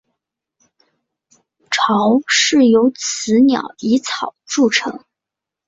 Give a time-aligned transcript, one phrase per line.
[1.69, 5.05] 巢是由雌鸟以草筑成。